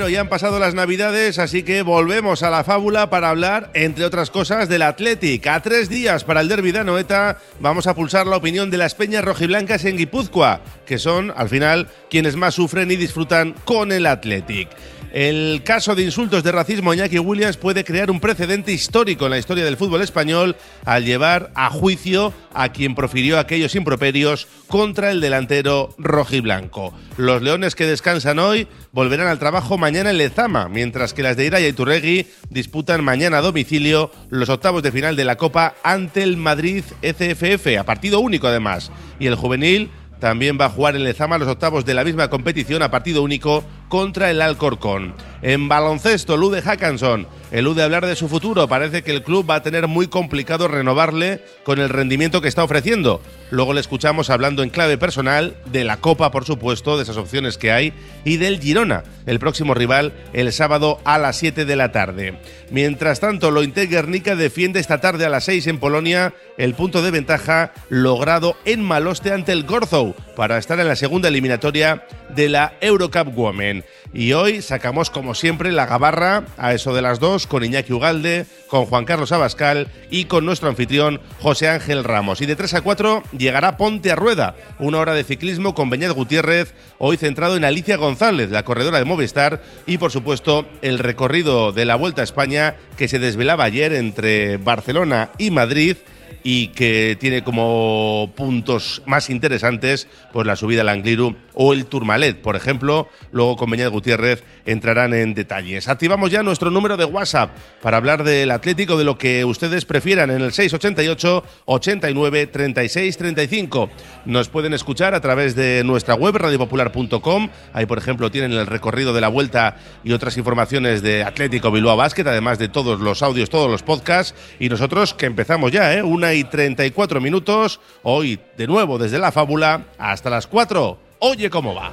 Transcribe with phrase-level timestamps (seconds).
[0.00, 3.28] 11 de enero, ya han pasado las navidades, así que volvemos a la fábula para
[3.28, 5.46] hablar, entre otras cosas, del Athletic.
[5.46, 8.94] A tres días para el derbi de Anoeta, vamos a pulsar la opinión de las
[8.94, 14.06] peñas rojiblancas en Guipúzcoa, que son, al final, quienes más sufren y disfrutan con el
[14.06, 14.68] Athletic.
[15.12, 19.32] El caso de insultos de racismo a Iñaki Williams puede crear un precedente histórico en
[19.32, 25.10] la historia del fútbol español al llevar a juicio a quien profirió aquellos improperios contra
[25.10, 26.94] el delantero rojiblanco.
[27.16, 31.46] Los leones que descansan hoy volverán al trabajo mañana en Lezama, mientras que las de
[31.46, 36.22] Iraya y Turregui disputan mañana a domicilio los octavos de final de la Copa ante
[36.22, 38.92] el Madrid ECFF, a partido único además.
[39.18, 42.82] Y el juvenil también va a jugar en Lezama los octavos de la misma competición
[42.82, 45.14] a partido único contra el Alcorcón.
[45.42, 48.68] En baloncesto, Lude Hackanson elude hablar de su futuro.
[48.68, 52.62] Parece que el club va a tener muy complicado renovarle con el rendimiento que está
[52.62, 53.20] ofreciendo.
[53.50, 57.58] Luego le escuchamos hablando en clave personal de la Copa, por supuesto, de esas opciones
[57.58, 57.92] que hay,
[58.24, 62.38] y del Girona, el próximo rival, el sábado a las 7 de la tarde.
[62.70, 67.10] Mientras tanto, Lointe Guernica defiende esta tarde a las 6 en Polonia el punto de
[67.10, 72.74] ventaja logrado en Maloste ante el Gorzow para estar en la segunda eliminatoria de la
[72.80, 73.79] Eurocup Women.
[74.12, 78.46] Y hoy sacamos, como siempre, la gabarra a eso de las dos con Iñaki Ugalde,
[78.68, 82.40] con Juan Carlos Abascal y con nuestro anfitrión José Ángel Ramos.
[82.40, 86.12] Y de 3 a 4 llegará Ponte a Rueda, una hora de ciclismo con Beñat
[86.12, 91.72] Gutiérrez, hoy centrado en Alicia González, la corredora de Movistar, y por supuesto el recorrido
[91.72, 95.96] de la Vuelta a España que se desvelaba ayer entre Barcelona y Madrid
[96.42, 102.40] y que tiene como puntos más interesantes pues la subida al Angliru o el Tourmalet,
[102.40, 103.08] por ejemplo.
[103.32, 105.88] Luego con Beñat Gutiérrez entrarán en detalles.
[105.88, 107.50] Activamos ya nuestro número de WhatsApp
[107.82, 113.90] para hablar del Atlético, de lo que ustedes prefieran en el 688 89 36 35.
[114.24, 117.48] Nos pueden escuchar a través de nuestra web radiopopular.com.
[117.72, 121.96] Ahí, por ejemplo, tienen el recorrido de la vuelta y otras informaciones de Atlético Bilbao
[121.96, 124.34] Basket, además de todos los audios, todos los podcasts.
[124.58, 126.02] Y nosotros que empezamos ya, ¿eh?
[126.20, 127.80] Una y 34 minutos.
[128.02, 130.98] Hoy, de nuevo, desde la fábula hasta las 4.
[131.20, 131.92] Oye cómo va.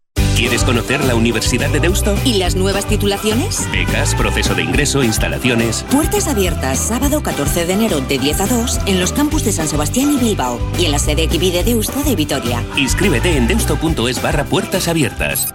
[0.41, 2.15] ¿Quieres conocer la Universidad de Deusto?
[2.25, 3.69] ¿Y las nuevas titulaciones?
[3.71, 5.85] Becas, proceso de ingreso, instalaciones.
[5.91, 9.67] Puertas abiertas sábado 14 de enero de 10 a 2 en los campus de San
[9.67, 12.63] Sebastián y Bilbao y en la sede Equivi de Deusto de Vitoria.
[12.75, 15.53] Inscríbete en deusto.es barra puertas abiertas.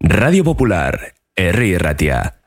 [0.00, 1.78] Radio Popular, R.
[1.78, 2.41] Ratia.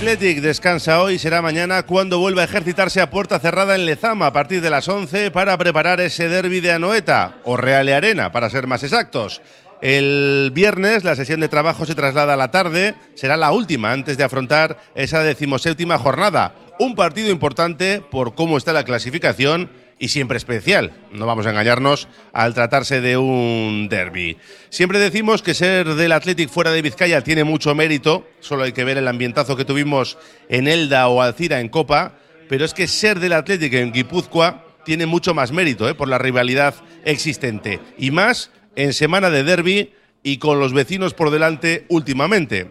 [0.00, 4.32] Athletic descansa hoy, será mañana cuando vuelva a ejercitarse a puerta cerrada en Lezama a
[4.32, 8.66] partir de las 11 para preparar ese derby de Anoeta, o Reale Arena, para ser
[8.66, 9.42] más exactos.
[9.82, 14.16] El viernes la sesión de trabajo se traslada a la tarde, será la última antes
[14.16, 16.54] de afrontar esa decimoséptima jornada.
[16.78, 19.68] Un partido importante por cómo está la clasificación
[20.00, 24.38] y siempre especial, no vamos a engañarnos, al tratarse de un derby.
[24.70, 28.82] Siempre decimos que ser del Athletic fuera de Vizcaya tiene mucho mérito, solo hay que
[28.82, 30.16] ver el ambientazo que tuvimos
[30.48, 32.14] en Elda o Alcira en Copa,
[32.48, 35.94] pero es que ser del Athletic en Guipúzcoa tiene mucho más mérito ¿eh?
[35.94, 36.74] por la rivalidad
[37.04, 39.92] existente, y más en semana de derby
[40.22, 42.70] y con los vecinos por delante últimamente.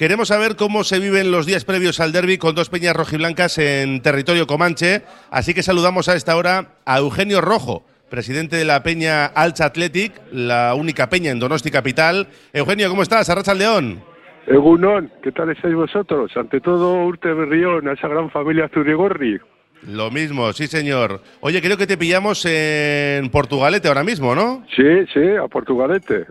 [0.00, 4.00] Queremos saber cómo se viven los días previos al derby con dos peñas rojiblancas en
[4.00, 9.26] territorio comanche, así que saludamos a esta hora a Eugenio Rojo, presidente de la peña
[9.26, 12.28] Alcha Athletic, la única peña en Donosti Capital.
[12.54, 13.28] Eugenio, ¿cómo estás?
[13.28, 14.02] Arracha León.
[14.46, 16.34] Egunon, ¿qué tal estáis vosotros?
[16.34, 19.38] Ante todo, Urte Berrión, a esa gran familia Zurigorri.
[19.86, 21.20] Lo mismo, sí señor.
[21.40, 24.64] Oye, creo que te pillamos en Portugalete ahora mismo, ¿no?
[24.74, 26.24] Sí, sí, a Portugalete.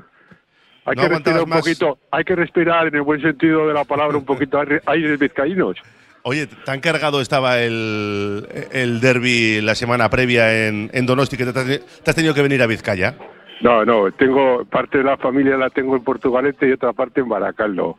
[0.90, 4.18] Hay que respirar un poquito, hay que respirar en el buen sentido de la palabra
[4.18, 5.78] un poquito aires vizcaínos.
[6.24, 11.82] Oye, ¿tan cargado estaba el, el derby la semana previa en, en Donosti que te,
[12.06, 13.16] has tenido que venir a Vizcaya?
[13.62, 17.30] No, no, tengo parte de la familia la tengo en Portugalete y otra parte en
[17.30, 17.98] Baracaldo.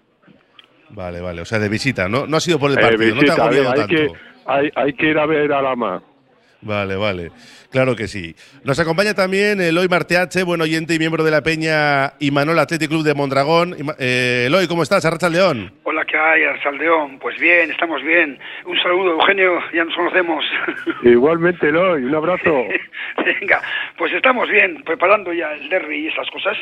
[0.91, 2.27] Vale, vale, o sea, de visita, ¿no?
[2.27, 3.87] No ha sido por el partido, eh, visita, no te ha hay tanto.
[3.87, 4.09] Que,
[4.47, 6.03] hay, hay que ir a ver a Lama.
[6.63, 7.31] Vale, vale.
[7.71, 8.35] Claro que sí.
[8.65, 13.03] Nos acompaña también Eloy Marteache, buen oyente y miembro de la Peña Imanol Athletic Club
[13.03, 13.77] de Mondragón.
[13.99, 15.05] Eh, Eloy, ¿cómo estás?
[15.05, 15.73] Arracha León.
[15.85, 17.19] Hola, ¿qué hay, Arsaldeón?
[17.19, 18.39] Pues bien, estamos bien.
[18.67, 20.45] Un saludo, Eugenio, ya nos conocemos.
[21.03, 22.65] Igualmente, Eloy, un abrazo.
[23.25, 23.63] Venga,
[23.97, 26.57] pues estamos bien, preparando ya el derby y esas cosas.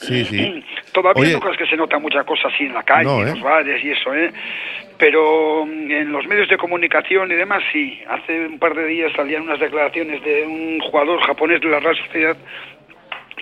[0.00, 0.64] Sí, sí.
[0.92, 3.28] Todavía Oye, no crees que se nota mucha cosa así en la calle, No, en
[3.28, 3.30] ¿eh?
[3.32, 4.32] los bares y eso, ¿eh?
[4.98, 8.00] Pero mm, en los medios de comunicación y demás, sí.
[8.08, 11.96] Hace un par de días salían unas declaraciones de un jugador japonés de la Real
[11.96, 12.36] Sociedad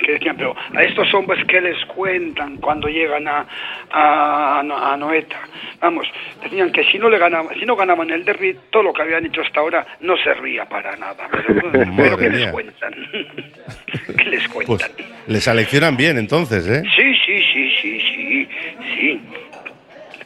[0.04, 3.44] que decían, pero a estos hombres que les cuentan cuando llegan a,
[3.90, 5.40] a, a Noeta.
[5.80, 6.06] Vamos,
[6.40, 9.26] decían que si no le ganaban, si no ganaban el derby, todo lo que habían
[9.26, 11.28] hecho hasta ahora no servía para nada.
[11.32, 12.94] Pero, pero Madre ¿qué les cuentan?
[14.16, 14.90] ¿Qué les Pues cuentan?
[15.28, 16.82] Le seleccionan bien entonces, ¿eh?
[16.96, 18.48] Sí, sí, sí, sí, sí,
[18.96, 19.20] sí.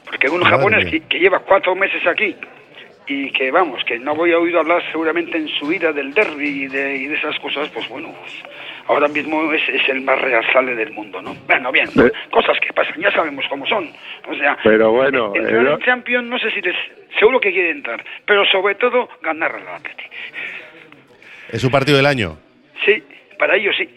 [0.06, 0.90] Porque un Madre japonés mía.
[0.93, 2.34] que, que lleva cuatro meses aquí
[3.08, 6.64] y que, vamos, que no voy a oído hablar seguramente en su vida del derby
[6.64, 8.14] y de, y de esas cosas, pues bueno,
[8.87, 10.44] ahora mismo es, es el más real
[10.76, 11.34] del mundo, ¿no?
[11.46, 12.12] Bueno, bien, Eh.
[12.31, 13.90] cosas que pasan, ya sabemos cómo son.
[14.28, 16.76] O sea, Pero bueno, entrar eh, en Champions no sé si les...
[17.19, 20.04] Seguro que quiere entrar, pero sobre todo ganar al Atleti.
[21.50, 22.38] Es su partido del año.
[22.84, 23.02] Sí,
[23.38, 23.88] para ellos sí.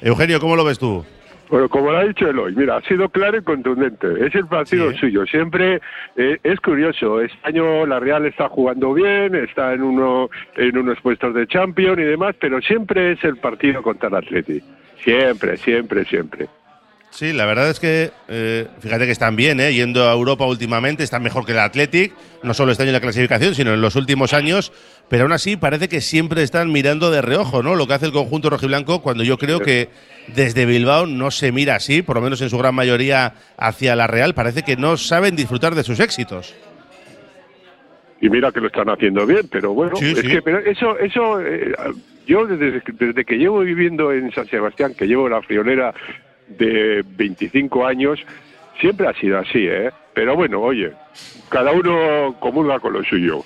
[0.00, 1.04] Eugenio, ¿cómo lo ves tú?
[1.48, 4.06] Bueno, como lo ha dicho Eloy, mira, ha sido claro y contundente.
[4.24, 4.98] Es el partido Sí.
[4.98, 5.26] suyo.
[5.26, 5.80] Siempre
[6.16, 7.20] eh, es curioso.
[7.20, 11.98] Este año la Real está jugando bien, está en uno en unos puestos de Champions
[11.98, 14.62] y demás, pero siempre es el partido contra el Atleti.
[15.02, 16.46] Siempre, siempre, siempre.
[17.10, 19.74] Sí, la verdad es que eh, fíjate que están bien, ¿eh?
[19.74, 22.14] yendo a Europa últimamente, están mejor que el Athletic,
[22.44, 24.72] no solo este año en la clasificación, sino en los últimos años,
[25.08, 27.74] pero aún así parece que siempre están mirando de reojo, ¿no?
[27.74, 29.88] Lo que hace el conjunto rojiblanco, cuando yo creo que
[30.28, 34.06] desde Bilbao no se mira así, por lo menos en su gran mayoría hacia la
[34.06, 36.54] Real, parece que no saben disfrutar de sus éxitos.
[38.20, 40.28] Y mira que lo están haciendo bien, pero bueno, Sí, es sí.
[40.28, 41.74] que pero eso, eso, eh,
[42.26, 45.92] yo desde, desde que llevo viviendo en San Sebastián, que llevo la friolera
[46.50, 48.20] de 25 años,
[48.80, 49.90] siempre ha sido así, ¿eh?
[50.14, 50.92] Pero bueno, oye,
[51.48, 53.44] cada uno comulga con lo suyo.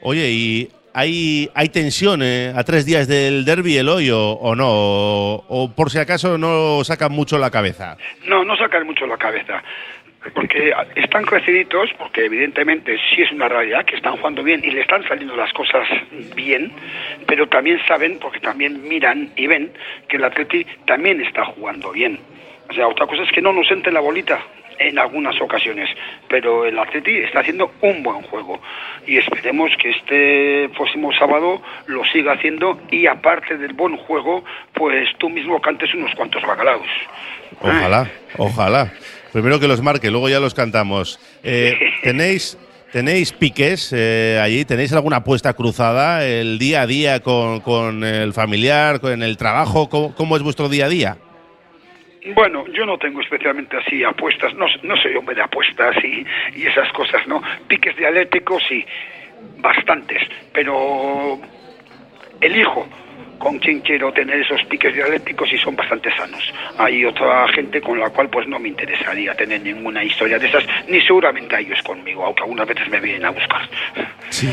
[0.00, 4.54] Oye, ¿y hay, hay tensión eh, a tres días del derby el hoy o, o
[4.54, 4.68] no?
[4.68, 7.96] O, o por si acaso no sacan mucho la cabeza?
[8.26, 9.62] No, no sacan mucho la cabeza.
[10.34, 14.80] Porque están creciditos, porque evidentemente sí es una realidad que están jugando bien y le
[14.80, 15.86] están saliendo las cosas
[16.34, 16.72] bien,
[17.26, 19.72] pero también saben, porque también miran y ven
[20.08, 22.18] que el Atleti también está jugando bien.
[22.68, 24.40] O sea, otra cosa es que no nos entre la bolita
[24.78, 25.88] en algunas ocasiones,
[26.28, 28.60] pero el Atleti está haciendo un buen juego
[29.06, 34.44] y esperemos que este próximo sábado lo siga haciendo y aparte del buen juego,
[34.74, 36.88] pues tú mismo cantes unos cuantos bacalaos.
[37.60, 38.92] Ojalá, ojalá.
[39.32, 41.18] Primero que los marque, luego ya los cantamos.
[41.42, 42.58] Eh, ¿Tenéis
[42.92, 44.64] tenéis piques eh, allí?
[44.64, 46.26] ¿Tenéis alguna apuesta cruzada?
[46.26, 49.88] ¿El día a día con, con el familiar, con el trabajo?
[49.88, 51.16] ¿Cómo, cómo es vuestro día a día?
[52.34, 56.26] Bueno, yo no tengo especialmente así apuestas, no, no soy hombre de apuestas y,
[56.58, 57.42] y esas cosas, ¿no?
[57.68, 58.84] Piques dialécticos sí,
[59.58, 61.38] bastantes, pero
[62.40, 62.86] elijo
[63.38, 66.42] con quien quiero tener esos piques dialécticos y son bastante sanos.
[66.76, 70.64] Hay otra gente con la cual pues no me interesaría tener ninguna historia de esas,
[70.88, 73.62] ni seguramente a ellos conmigo, aunque algunas veces me vienen a buscar.
[74.30, 74.48] Sí.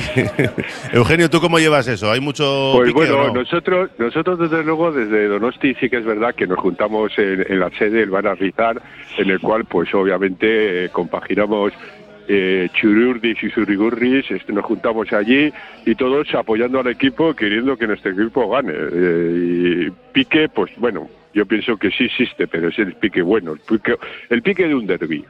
[0.93, 2.11] Eugenio, ¿tú cómo llevas eso?
[2.11, 3.41] ¿Hay mucho Pues pique o bueno, no?
[3.41, 7.59] nosotros, nosotros desde luego desde Donosti sí que es verdad que nos juntamos en, en
[7.59, 8.81] la sede, el Bar Rizar,
[9.17, 11.73] en el cual pues obviamente eh, compaginamos
[12.27, 15.51] eh, chururdis y surigurris, este, nos juntamos allí
[15.85, 18.73] y todos apoyando al equipo, queriendo que nuestro equipo gane.
[18.73, 23.53] Eh, y pique, pues bueno, yo pienso que sí existe, pero es el pique bueno,
[23.53, 23.95] el pique,
[24.29, 25.25] el pique de un derby.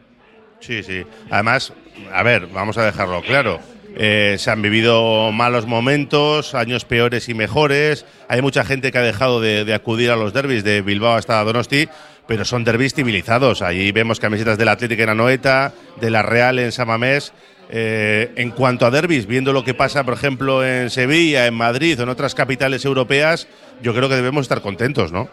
[0.60, 1.04] Sí, sí.
[1.30, 1.74] Además,
[2.14, 3.60] a ver, vamos a dejarlo claro.
[3.98, 8.06] Eh, se han vivido malos momentos, años peores y mejores.
[8.28, 11.42] Hay mucha gente que ha dejado de, de acudir a los derbis de Bilbao hasta
[11.44, 11.88] Donosti,
[12.28, 13.62] pero son derbis civilizados.
[13.62, 17.34] Allí vemos camisetas del Atlético en Anoeta, de la Real en Samamés.
[17.70, 22.00] Eh, en cuanto a derbis, viendo lo que pasa, por ejemplo, en Sevilla, en Madrid
[22.00, 23.48] o en otras capitales europeas,
[23.82, 25.30] yo creo que debemos estar contentos, ¿no?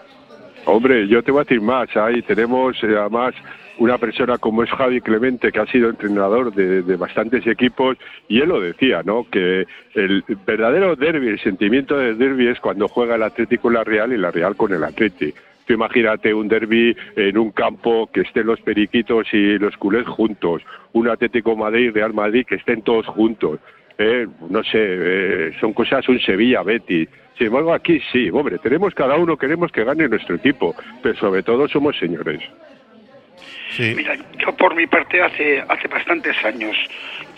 [0.65, 1.95] Hombre, yo te voy a decir más.
[1.97, 3.35] Ahí tenemos eh, además
[3.79, 7.97] una persona como es Javi Clemente, que ha sido entrenador de, bastantes equipos,
[8.29, 9.27] y él lo decía, ¿no?
[9.31, 13.85] Que el verdadero derby, el sentimiento del derby es cuando juega el Atlético con la
[13.85, 15.39] Real y la Real con el Atlético.
[15.73, 20.61] Tú imagínate un derby en un campo que estén los periquitos y los culés juntos,
[20.93, 23.59] un Atlético Madrid, Real Madrid, que estén todos juntos.
[23.97, 27.09] Eh, no sé, eh, son cosas, un Sevilla, Betis.
[27.39, 31.43] Sin embargo, aquí sí, hombre, tenemos cada uno, queremos que gane nuestro equipo, pero sobre
[31.43, 32.43] todo somos señores.
[33.71, 33.95] Sí.
[33.97, 36.77] Mira, yo por mi parte hace hace bastantes años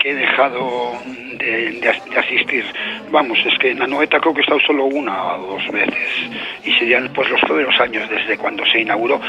[0.05, 0.93] he dejado
[1.39, 2.65] de, de de asistir.
[3.09, 6.09] Vamos, es que en Anoeta creo que he estado solo una o dos veces
[6.63, 9.19] y serían pues los primeros años desde cuando se inauguró.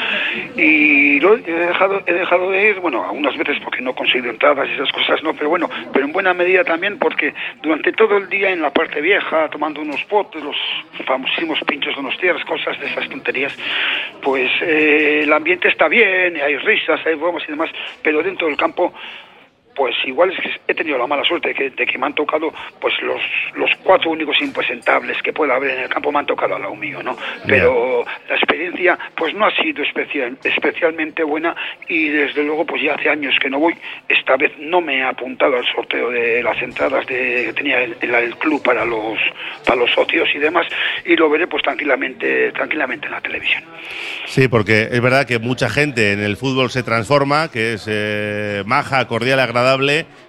[0.57, 4.31] Y lo he dejado he dejado de ir, bueno, algunas veces porque no he conseguido
[4.31, 8.19] entradas y esas cosas no, pero bueno, pero en buena medida también porque durante todo
[8.19, 10.57] el día en la parte vieja tomando unos potes, los
[11.07, 13.57] famosísimos pinchos de unos tierras, cosas de esas tonterías,
[14.23, 17.71] pues eh, el ambiente está bien, hay risas, hay bromas y demás,
[18.03, 18.93] pero dentro del campo
[19.77, 22.15] pues igual es que he tenido la mala suerte de que, de que me han
[22.15, 23.21] tocado pues los,
[23.55, 26.75] los cuatro únicos impresentables que pueda haber en el campo me han tocado al lado
[26.75, 27.17] mío, ¿no?
[27.47, 31.55] Pero la experiencia pues no ha sido especial, especialmente buena
[31.89, 33.75] y desde luego pues ya hace años que no voy,
[34.09, 37.97] esta vez no me he apuntado al sorteo de las entradas de, que tenía el,
[38.01, 39.19] el- el club para los
[39.67, 40.67] para los socios y demás
[41.05, 43.63] y lo veré pues tranquilamente tranquilamente en la televisión.
[44.25, 48.63] Sí, porque es verdad que mucha gente en el fútbol se transforma, que es eh,
[48.67, 49.66] maja, cordial, agradable,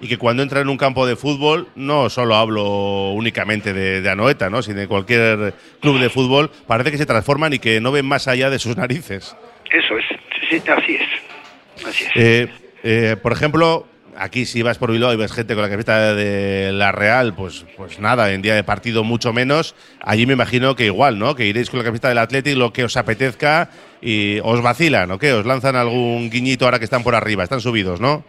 [0.01, 4.10] y que cuando entra en un campo de fútbol, no solo hablo únicamente de, de
[4.10, 4.62] Anoeta, ¿no?
[4.62, 8.27] sino de cualquier club de fútbol, parece que se transforman y que no ven más
[8.27, 9.36] allá de sus narices.
[9.72, 10.06] Eso es,
[10.50, 11.86] sí, sí, así es.
[11.86, 12.12] Así es.
[12.15, 12.48] Eh,
[12.84, 13.86] eh, por ejemplo,
[14.17, 17.65] aquí si vas por Bilbao y ves gente con la camiseta de la Real, pues,
[17.75, 19.75] pues nada, en día de partido mucho menos.
[20.01, 21.36] Allí me imagino que igual, ¿no?
[21.36, 23.70] Que iréis con la camiseta del Athletic lo que os apetezca
[24.01, 25.34] y os vacilan, ¿o qué?
[25.34, 28.24] Os lanzan algún guiñito ahora que están por arriba, están subidos, ¿no?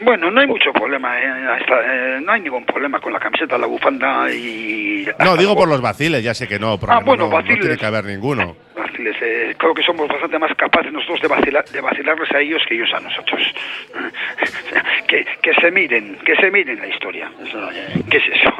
[0.00, 3.66] Bueno, no hay mucho problema, eh, eh, no hay ningún problema con la camiseta, la
[3.66, 5.06] bufanda y...
[5.18, 7.60] No, digo por los vaciles, ya sé que no, problema Ah, bueno, no, no vaciles.
[7.60, 8.56] tiene que haber ninguno.
[8.76, 12.62] Vaciles, eh, creo que somos bastante más capaces nosotros de, vacilar, de vacilarles a ellos
[12.68, 13.42] que ellos a nosotros.
[15.08, 17.30] que, que se miren, que se miren la historia.
[17.44, 18.54] Eso, eh, ¿Qué es eso?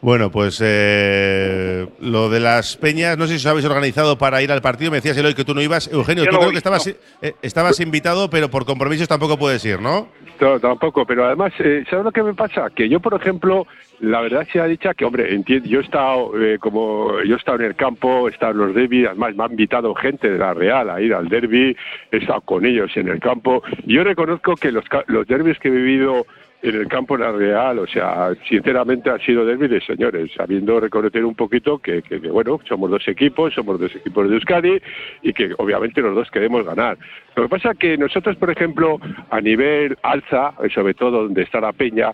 [0.00, 4.52] Bueno, pues eh, lo de las peñas, no sé si os habéis organizado para ir
[4.52, 4.92] al partido.
[4.92, 5.90] Me decías Eloy que tú no ibas.
[5.92, 6.92] Eugenio, Yo tú no creo voy, que estabas, no.
[7.22, 10.08] eh, estabas invitado, pero por compromisos tampoco puedes ir, ¿no?
[10.40, 12.70] No, tampoco, pero además, eh, ¿sabes lo que me pasa?
[12.70, 13.66] Que yo, por ejemplo,
[13.98, 17.38] la verdad se ha dicho que, hombre, entiendo, yo he estado, eh, como yo he
[17.38, 20.38] estado en el campo, he estado en los derbis, además me ha invitado gente de
[20.38, 21.76] la Real a ir al derby,
[22.12, 23.64] he estado con ellos en el campo.
[23.84, 26.24] Yo reconozco que los, los derbis que he vivido
[26.60, 30.80] en el campo de la Real, o sea, sinceramente han sido derbis de señores, sabiendo
[30.80, 34.80] reconocer un poquito que, que, que, bueno, somos dos equipos, somos dos equipos de Euskadi
[35.22, 36.98] y que obviamente los dos queremos ganar.
[37.36, 38.98] Lo que pasa que nosotros, por ejemplo,
[39.30, 42.12] a nivel alza, sobre todo donde está la peña,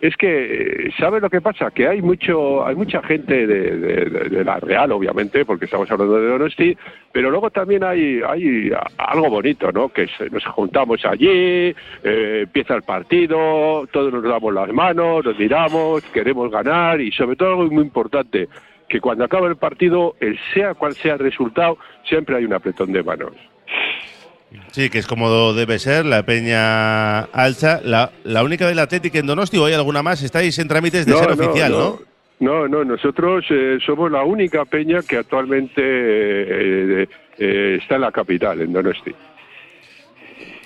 [0.00, 1.70] es que, ¿sabes lo que pasa?
[1.70, 6.76] Que hay mucho, hay mucha gente de, la Real, obviamente, porque estamos hablando de Donosti,
[7.12, 9.88] pero luego también hay, hay algo bonito, ¿no?
[9.88, 16.02] Que nos juntamos allí, eh, empieza el partido, todos nos damos las manos, nos miramos,
[16.12, 18.48] queremos ganar y sobre todo algo muy importante,
[18.88, 22.92] que cuando acaba el partido, el sea cual sea el resultado, siempre hay un apretón
[22.92, 23.32] de manos.
[24.72, 27.80] Sí, que es como debe ser, la Peña Alcha.
[27.82, 31.12] La, la única del Atlético en Donosti, o hay alguna más, estáis en trámites de
[31.12, 31.98] ser oficial, ¿no?
[32.38, 38.12] No, no, nosotros eh, somos la única peña que actualmente eh, eh, está en la
[38.12, 39.12] capital, en Donosti.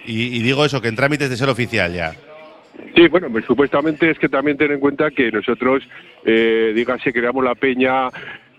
[0.04, 2.12] Y, y digo eso, que en trámites de ser oficial ya.
[2.96, 5.82] Sí, bueno, pues supuestamente es que también ten en cuenta que nosotros,
[6.25, 8.08] eh, dígase, creamos la peña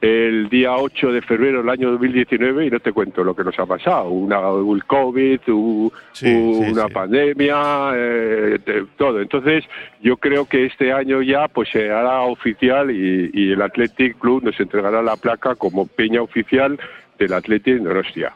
[0.02, 3.58] el día 8 de febrero del año 2019 y no te cuento lo que nos
[3.60, 4.10] ha pasado.
[4.10, 6.94] Una, un COVID, u- Sí, una sí.
[6.94, 9.22] pandemia, eh, de- todo.
[9.22, 9.64] Entonces,
[10.02, 14.44] yo creo que este año ya pues se hará oficial y, y el Athletic Club
[14.44, 16.80] nos entregará la placa como peña oficial
[17.20, 18.34] del Athletic de Donostia.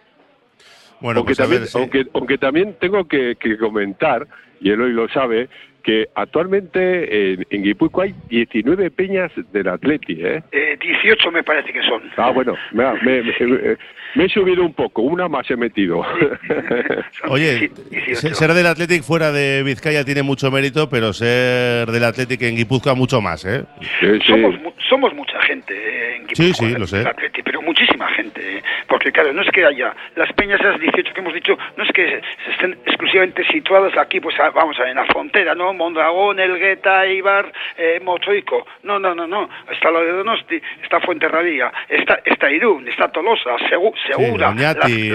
[1.02, 1.78] Bueno, aunque, pues también, ver, sí.
[1.80, 4.28] aunque, aunque también tengo que, que comentar,
[4.62, 5.50] y él hoy lo sabe,
[5.86, 10.42] que actualmente en, en Guipúzcoa hay 19 peñas del Atleti, ¿eh?
[10.52, 12.02] Eh, 18 me parece que son.
[12.18, 13.78] Ah, bueno, me, me- me-
[14.16, 16.02] me he subido un poco, una más he metido.
[17.28, 18.16] Oye, Sí, 18.
[18.16, 22.56] se- ser del Athletic fuera de Vizcaya tiene mucho mérito, pero ser del Athletic en
[22.56, 23.64] Guipúzcoa mucho más, ¿eh?
[24.00, 24.28] Sí, sí.
[24.28, 26.98] Somos, mu- somos mucha gente eh, en Sí, Guipúzcoa, sí, lo sé.
[27.00, 28.58] del Atleti, pero muchísima gente.
[28.58, 31.84] eh, Porque claro, no es que haya las peñas esas 18 que hemos dicho, no
[31.84, 35.56] es que se estén exclusivamente situadas aquí, pues a- vamos a ver, en la frontera,
[35.56, 35.74] ¿no?
[35.74, 38.66] Mondragón, Elgueta, Eibar, eh, Motroico.
[38.84, 39.50] No, no, no, no.
[39.72, 45.12] Está lo de Donosti, está Fuenterrabía, está, está Irún, está Tolosa, Segu- Segura, sí, sí.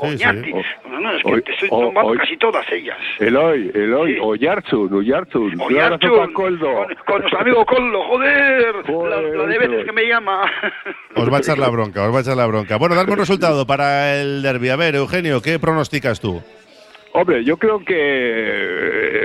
[0.00, 0.52] Oñati.
[0.88, 2.98] No, no, es que Hoy- te estoy nombrando hoy- casi todas ellas.
[3.18, 4.18] Eloy, Eloy, Sí.
[4.20, 5.60] Oyarzun, Oyarzun.
[5.60, 9.84] Oyarzun, con, con nuestro amigo Coldo, joder, Joder, la, la de veces es.
[9.84, 10.42] que me llama.
[11.16, 12.76] Os va a echar la bronca, os va a echar la bronca.
[12.76, 14.70] Bueno, dame un resultado para el derby.
[14.70, 16.42] A ver, Eugenio, ¿qué pronosticas tú?
[17.12, 17.94] Hombre, yo creo que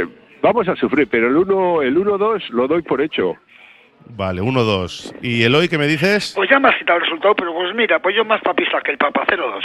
[0.01, 0.07] eh,
[0.41, 3.35] vamos a sufrir, pero el 1 el 1-2 lo doy por hecho.
[4.09, 5.15] Vale, 1-2.
[5.21, 6.33] ¿Y Eloy, qué me dices?
[6.35, 8.91] Pues ya me has quitado el resultado, pero pues mira, pues yo más papista que
[8.91, 9.63] el Papa, 0-2.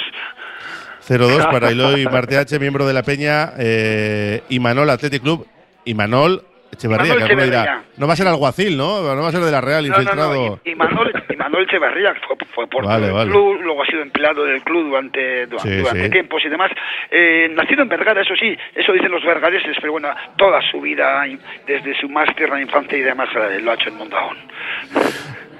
[1.08, 5.46] 0-2 para Eloy Marteache, miembro de la Peña, eh, Imanol Athletic Club.
[5.84, 7.84] Imanol Echeverría, que alguno dirá, Echeverría.
[7.98, 9.02] no va a ser alguacil, ¿no?
[9.14, 10.34] No va a ser de la Real, No, no, infiltrado.
[10.34, 13.30] no, y, y Manuel, y Manuel Echeverría, fue, fue por Vale, el vale.
[13.30, 16.11] club, luego ha sido empleado del club durante, du- Sí, durante sí.
[16.11, 16.70] tiempos y demás.
[17.11, 21.24] Eh, nacido en Vergara, eso sí, eso dicen los vergareses, pero bueno, toda su vida,
[21.66, 24.38] desde su más tierna infancia y demás, lo ha hecho en Mondragón.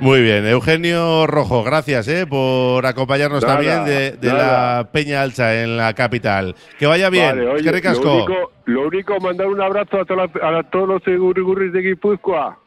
[0.03, 5.77] Muy bien, Eugenio Rojo, gracias eh, por acompañarnos Nada, también de, la Peña Alcha en
[5.77, 6.57] la capital.
[6.77, 8.15] Que vaya bien, Vale, oye, que lo ricasco.
[8.25, 12.59] único, lo único, mandar un abrazo a, toda la- a todos los segurigurris de Guipúzcoa.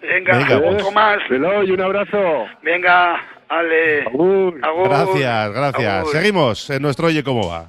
[0.00, 0.94] Venga, Venga, otro pues.
[0.94, 1.18] más.
[1.28, 2.18] Eloy, un abrazo.
[2.62, 3.16] Venga,
[3.50, 4.02] Ale.
[4.06, 4.58] Agur.
[4.62, 4.88] Agur.
[4.88, 5.92] Gracias, gracias.
[6.00, 6.12] Agur.
[6.12, 7.68] Seguimos en nuestro Oye Cómo Va.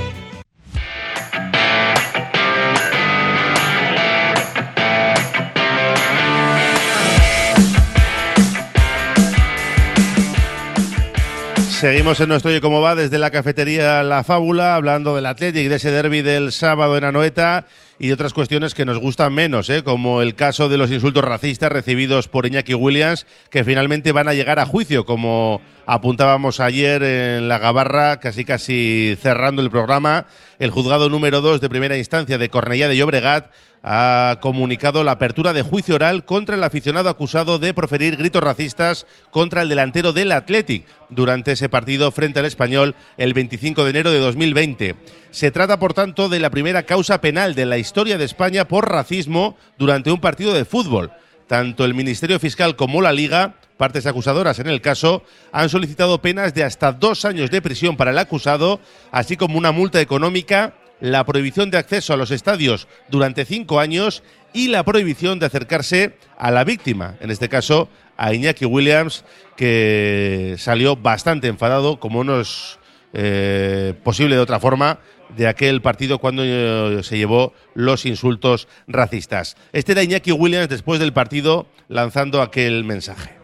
[11.81, 15.77] Seguimos en nuestro Oye Cómo Va desde la cafetería La Fábula, hablando del Athletic, de
[15.77, 17.65] ese derby del sábado en Anoeta
[17.97, 19.83] y de otras cuestiones que nos gustan menos, ¿eh?
[19.83, 24.35] como el caso de los insultos racistas recibidos por Iñaki Williams, que finalmente van a
[24.35, 30.27] llegar a juicio, como apuntábamos ayer en la Gabarra, casi casi cerrando el programa.
[30.59, 33.51] El juzgado número 2 de primera instancia de Cornellá de Llobregat
[33.83, 39.07] ha comunicado la apertura de juicio oral contra el aficionado acusado de proferir gritos racistas
[39.31, 44.11] contra el delantero del Athletic durante ese partido frente al español el 25 de enero
[44.11, 44.95] de 2020.
[45.31, 48.89] Se trata, por tanto, de la primera causa penal de la historia de España por
[48.89, 51.11] racismo durante un partido de fútbol.
[51.47, 56.53] Tanto el Ministerio Fiscal como la Liga, partes acusadoras en el caso, han solicitado penas
[56.53, 58.79] de hasta dos años de prisión para el acusado,
[59.11, 64.23] así como una multa económica la prohibición de acceso a los estadios durante cinco años
[64.53, 69.25] y la prohibición de acercarse a la víctima, en este caso a Iñaki Williams,
[69.57, 72.77] que salió bastante enfadado, como no es
[73.13, 74.99] eh, posible de otra forma,
[75.35, 79.57] de aquel partido cuando eh, se llevó los insultos racistas.
[79.73, 83.41] Este era Iñaki Williams después del partido lanzando aquel mensaje.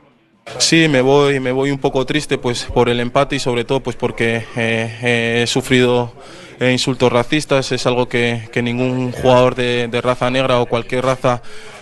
[0.60, 3.82] Sí, me voy, me voy un poco triste pues por el empate y sobre todo
[3.82, 6.13] pues porque eh, he sufrido
[6.60, 11.06] eh, insultos racistas, es algo que, que ningún jugador de, de, raza negra o cualquier
[11.06, 11.41] raza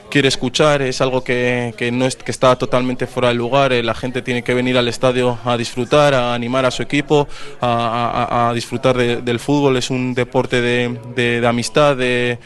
[0.10, 3.84] quiere escuchar, es algo que, que, no es, que está totalmente fuera de lugar, eh,
[3.84, 7.28] la gente tiene que venir al estadio a disfrutar, a animar a su equipo,
[7.62, 12.40] a, disfrutar de, del fútbol, es un deporte de, de amistad, de,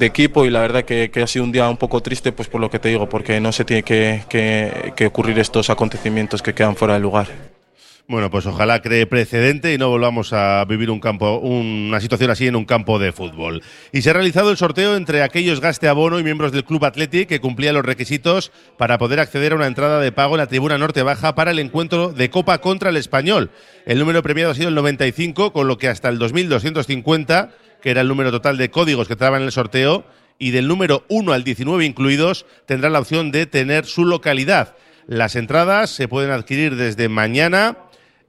[0.00, 2.70] equipo y la verdad que, ha sido un día un poco triste pues por lo
[2.70, 6.94] que te digo, porque no se tiene que, que ocurrir estos acontecimientos que quedan fuera
[6.94, 7.28] de lugar.
[8.06, 12.46] Bueno, pues ojalá cree precedente y no volvamos a vivir un campo, una situación así
[12.46, 13.62] en un campo de fútbol.
[13.92, 17.26] Y se ha realizado el sorteo entre aquellos gaste abono y miembros del Club Athletic
[17.26, 20.76] que cumplían los requisitos para poder acceder a una entrada de pago en la tribuna
[20.76, 23.50] norte baja para el encuentro de Copa contra el Español.
[23.86, 28.02] El número premiado ha sido el 95, con lo que hasta el 2250, que era
[28.02, 30.04] el número total de códigos que estaban en el sorteo,
[30.38, 34.76] y del número 1 al 19 incluidos, tendrá la opción de tener su localidad.
[35.06, 37.76] Las entradas se pueden adquirir desde mañana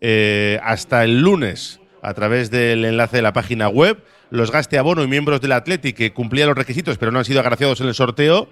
[0.02, 4.04] eh, hasta el lunes a través del enlace de la página web.
[4.30, 7.40] Los gaste abono y miembros del Athletic que cumplían los requisitos pero no han sido
[7.40, 8.50] agraciados en el sorteo,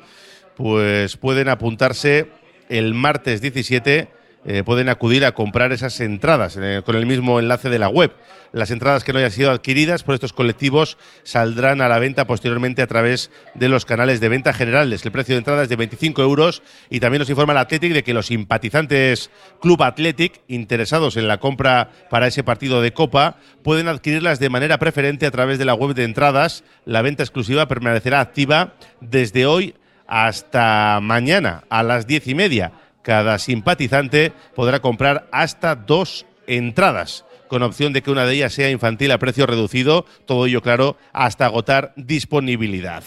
[0.56, 2.28] pues pueden apuntarse
[2.70, 4.08] el martes 17
[4.46, 8.14] eh, pueden acudir a comprar esas entradas eh, con el mismo enlace de la web.
[8.52, 12.82] Las entradas que no hayan sido adquiridas por estos colectivos saldrán a la venta posteriormente
[12.82, 15.06] a través de los canales de venta generales.
[15.06, 18.04] El precio de entrada es de 25 euros y también nos informa el Athletic de
[18.04, 23.88] que los simpatizantes Club Athletic interesados en la compra para ese partido de Copa pueden
[23.88, 26.64] adquirirlas de manera preferente a través de la web de entradas.
[26.86, 29.74] La venta exclusiva permanecerá activa desde hoy
[30.06, 37.62] hasta mañana a las diez y media cada simpatizante podrá comprar hasta dos entradas con
[37.62, 41.46] opción de que una de ellas sea infantil a precio reducido, todo ello claro, hasta
[41.46, 43.04] agotar disponibilidad.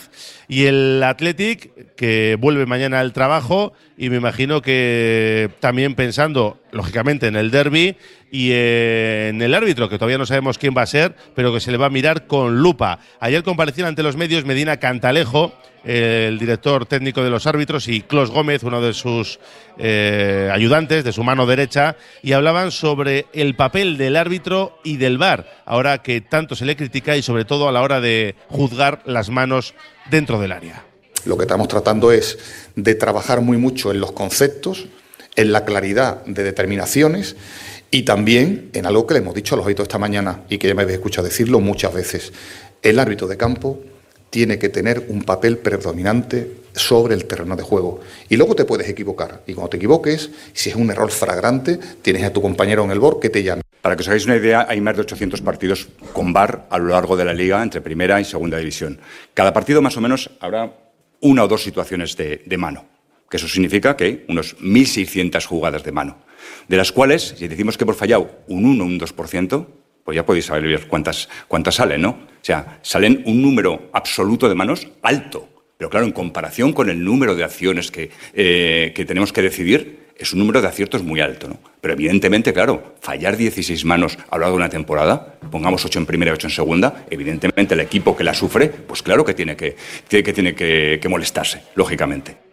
[0.46, 7.26] Y el Athletic, que vuelve mañana al trabajo, y me imagino que también pensando, lógicamente,
[7.26, 7.96] en el derby
[8.30, 11.70] y en el árbitro, que todavía no sabemos quién va a ser, pero que se
[11.70, 12.98] le va a mirar con lupa.
[13.20, 18.32] Ayer compareció ante los medios Medina Cantalejo, el director técnico de los árbitros, y Clos
[18.32, 19.38] Gómez, uno de sus
[19.78, 25.18] eh, ayudantes, de su mano derecha, y hablaban sobre el papel del árbitro y del
[25.18, 29.02] VAR, ahora que tanto se le critica y sobre todo a la hora de juzgar
[29.04, 29.74] las manos
[30.10, 30.84] dentro del área.
[31.24, 32.38] Lo que estamos tratando es
[32.74, 34.86] de trabajar muy mucho en los conceptos,
[35.36, 37.36] en la claridad de determinaciones
[37.96, 40.68] y también en algo que le hemos dicho a los árbitros esta mañana y que
[40.68, 42.30] ya me habéis escuchado decirlo muchas veces.
[42.82, 43.80] El árbitro de campo
[44.28, 48.00] tiene que tener un papel predominante sobre el terreno de juego.
[48.28, 49.44] Y luego te puedes equivocar.
[49.46, 52.98] Y cuando te equivoques, si es un error fragrante, tienes a tu compañero en el
[52.98, 53.62] BOR que te llame.
[53.80, 56.88] Para que os hagáis una idea, hay más de 800 partidos con VAR a lo
[56.88, 59.00] largo de la liga entre primera y segunda división.
[59.32, 60.70] Cada partido más o menos habrá
[61.22, 62.84] una o dos situaciones de mano,
[63.30, 66.18] que eso significa que unos 1.600 jugadas de mano,
[66.68, 69.66] de las cuales, si decimos que hemos fallado un 1 o un 2%,
[70.04, 72.10] pues ya podéis saber cuántas, cuántas salen, ¿no?
[72.10, 77.02] O sea, salen un número absoluto de manos alto, pero claro, en comparación con el
[77.02, 81.20] número de acciones que, eh, que tenemos que decidir, es un número de aciertos muy
[81.20, 81.58] alto, ¿no?
[81.80, 86.06] Pero evidentemente, claro, fallar 16 manos a lo largo de una temporada, pongamos 8 en
[86.06, 89.56] primera y 8 en segunda, evidentemente el equipo que la sufre, pues claro que tiene
[89.56, 89.76] que,
[90.08, 92.45] que, tiene que, que molestarse, lógicamente.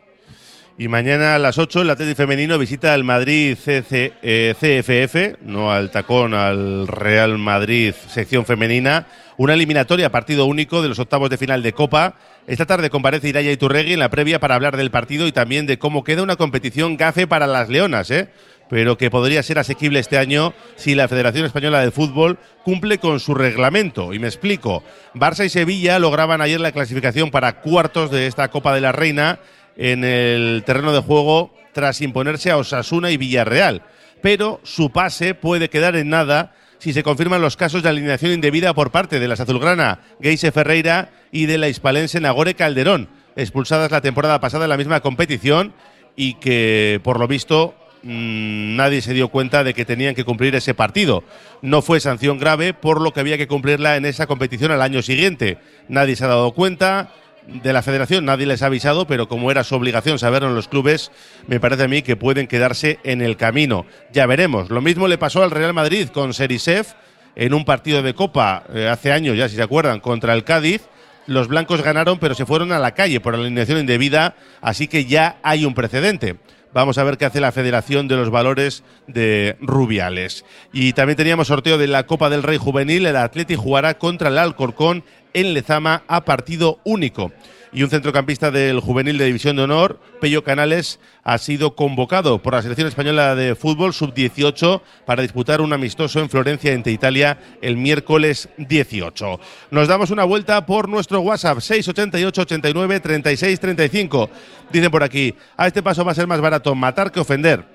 [0.75, 5.71] Y mañana a las 8 el Atlético Femenino visita al Madrid CC, eh, CFF, no
[5.71, 9.05] al tacón, al Real Madrid sección femenina.
[9.37, 12.15] Una eliminatoria, partido único de los octavos de final de Copa.
[12.47, 15.77] Esta tarde comparece Iraya Iturregui en la previa para hablar del partido y también de
[15.77, 18.29] cómo queda una competición gafe para las Leonas, ¿eh?
[18.67, 23.19] pero que podría ser asequible este año si la Federación Española de Fútbol cumple con
[23.19, 24.11] su reglamento.
[24.13, 24.83] Y me explico.
[25.13, 29.39] Barça y Sevilla lograban ayer la clasificación para cuartos de esta Copa de la Reina
[29.77, 33.83] en el terreno de juego tras imponerse a Osasuna y Villarreal.
[34.21, 38.73] Pero su pase puede quedar en nada si se confirman los casos de alineación indebida
[38.73, 44.01] por parte de las azulgrana Geise Ferreira y de la hispalense Nagore Calderón, expulsadas la
[44.01, 45.73] temporada pasada en la misma competición
[46.15, 50.53] y que por lo visto Mm, nadie se dio cuenta de que tenían que cumplir
[50.55, 51.23] ese partido.
[51.61, 55.01] No fue sanción grave, por lo que había que cumplirla en esa competición al año
[55.01, 55.57] siguiente.
[55.87, 57.13] Nadie se ha dado cuenta
[57.47, 60.67] de la federación, nadie les ha avisado, pero como era su obligación saberlo en los
[60.67, 61.11] clubes,
[61.47, 63.85] me parece a mí que pueden quedarse en el camino.
[64.11, 64.69] Ya veremos.
[64.69, 66.93] Lo mismo le pasó al Real Madrid con Serisef
[67.35, 70.83] en un partido de Copa eh, hace años, ya si se acuerdan, contra el Cádiz.
[71.25, 75.37] Los blancos ganaron, pero se fueron a la calle por alineación indebida, así que ya
[75.41, 76.35] hay un precedente.
[76.73, 80.43] Vamos a ver qué hace la Federación de los Valores de Rubiales.
[80.71, 83.05] Y también teníamos sorteo de la Copa del Rey Juvenil.
[83.05, 87.31] El Atleti jugará contra el Alcorcón en Lezama a partido único
[87.73, 92.53] y un centrocampista del juvenil de División de Honor, Pello Canales, ha sido convocado por
[92.53, 97.77] la selección española de fútbol sub-18 para disputar un amistoso en Florencia, entre Italia, el
[97.77, 99.39] miércoles 18.
[99.71, 104.29] Nos damos una vuelta por nuestro WhatsApp 688 89 36 35.
[104.71, 107.65] Dicen por aquí, a este paso va a ser más barato matar que ofender.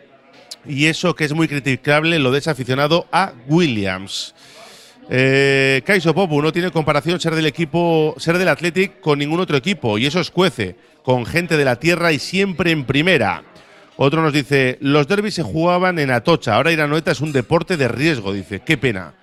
[0.64, 4.34] Y eso que es muy criticable lo desaficionado a Williams.
[5.10, 9.56] Eh, Kaiso Popu no tiene comparación ser del equipo, ser del Athletic con ningún otro
[9.56, 13.42] equipo y eso escuece con gente de la tierra y siempre en primera.
[13.96, 17.32] Otro nos dice, los derbis se jugaban en Atocha, ahora ir a Noeta es un
[17.32, 19.14] deporte de riesgo, dice, qué pena.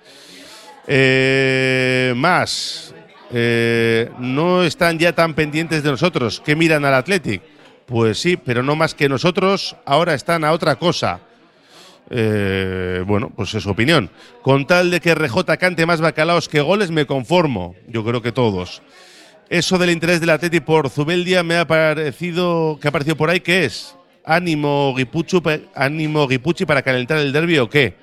[0.86, 2.94] Eh, más,
[3.30, 7.42] eh, no están ya tan pendientes de nosotros, que miran al Athletic.
[7.86, 11.20] Pues sí, pero no más que nosotros, ahora están a otra cosa.
[12.10, 14.10] Eh, bueno, pues es su opinión.
[14.42, 17.74] Con tal de que RJ cante más bacalaos que goles, me conformo.
[17.88, 18.82] Yo creo que todos.
[19.48, 23.40] Eso del interés del Atleti por Zubeldia me ha parecido que ha aparecido por ahí,
[23.40, 23.96] ¿qué es?
[24.24, 25.40] ¿Ánimo Guipuchi,
[25.74, 27.94] ánimo Guipuchi para calentar el derbi o qué?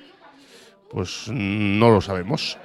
[0.89, 2.57] Pues no lo sabemos.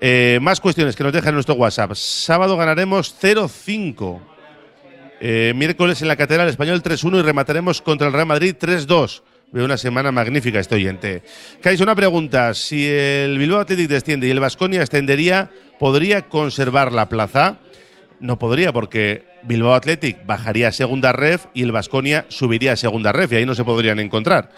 [0.00, 1.92] Eh, más cuestiones que nos dejan en nuestro WhatsApp.
[1.94, 4.20] Sábado ganaremos 0-5.
[5.20, 9.22] Eh, miércoles en la Catedral Español 3-1 y remataremos contra el Real Madrid 3-2.
[9.54, 11.22] Veo una semana magnífica este oyente.
[11.60, 12.54] Cais, una pregunta.
[12.54, 17.58] Si el Bilbao Athletic desciende y el Vasconia extendería, ¿podría conservar la plaza?
[18.18, 23.12] No podría, porque Bilbao Athletic bajaría a segunda ref y el Vasconia subiría a segunda
[23.12, 24.50] ref y ahí no se podrían encontrar.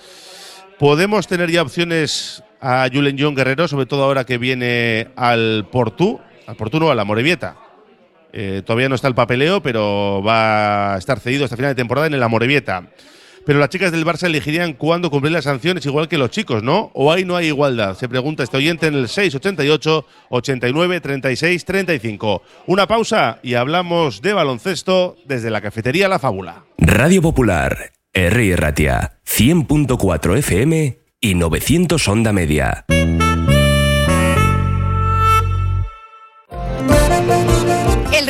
[0.79, 6.21] ¿Podemos tener ya opciones a Julen John Guerrero, sobre todo ahora que viene al Portú,
[6.47, 7.59] al Portú no, a la Morevieta?
[8.33, 12.07] Eh, todavía no está el papeleo, pero va a estar cedido hasta final de temporada
[12.07, 12.89] en la Morevieta
[13.47, 16.91] pero las chicas del Barça elegirían cuándo cumplir las sanciones igual que los chicos, ¿no?
[16.95, 17.97] ¿O ahí no hay igualdad?
[17.97, 22.43] Se pregunta este oyente en el 688 89 36 35.
[22.67, 26.65] Una pausa y hablamos de baloncesto desde la cafetería La Fábula.
[26.77, 28.57] Radio Popular, R.
[28.57, 32.85] Ratia, 100.4 FM y 900 Onda Media.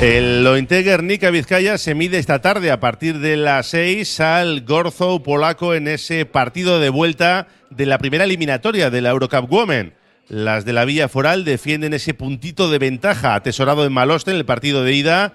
[0.00, 5.22] El Lointe Guernica Vizcaya se mide esta tarde a partir de las 6 al Gorzo
[5.22, 9.92] polaco en ese partido de vuelta de la primera eliminatoria de la Eurocup Women.
[10.30, 14.46] Las de la Villa Foral defienden ese puntito de ventaja atesorado en Maloste en el
[14.46, 15.34] partido de ida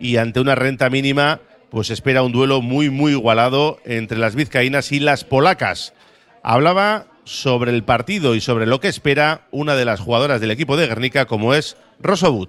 [0.00, 4.92] y ante una renta mínima pues espera un duelo muy muy igualado entre las vizcaínas
[4.92, 5.92] y las polacas.
[6.42, 10.78] Hablaba sobre el partido y sobre lo que espera una de las jugadoras del equipo
[10.78, 12.48] de Guernica como es Rosso.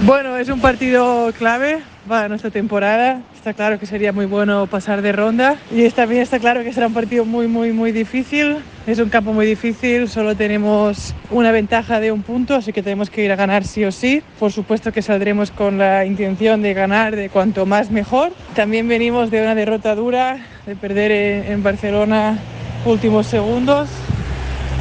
[0.00, 1.78] Bueno, es un partido clave
[2.08, 3.20] para nuestra temporada.
[3.34, 6.88] Está claro que sería muy bueno pasar de ronda y también está claro que será
[6.88, 8.56] un partido muy, muy, muy difícil.
[8.86, 13.10] Es un campo muy difícil, solo tenemos una ventaja de un punto, así que tenemos
[13.10, 14.22] que ir a ganar sí o sí.
[14.40, 18.32] Por supuesto que saldremos con la intención de ganar de cuanto más mejor.
[18.56, 22.38] También venimos de una derrota dura, de perder en, Barcelona
[22.84, 23.88] últimos segundos.